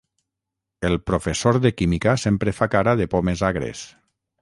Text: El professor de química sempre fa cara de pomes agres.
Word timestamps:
El 0.89 0.97
professor 1.09 1.61
de 1.67 1.73
química 1.83 2.17
sempre 2.25 2.57
fa 2.63 2.71
cara 2.77 2.99
de 3.03 3.11
pomes 3.15 3.49
agres. 3.55 3.89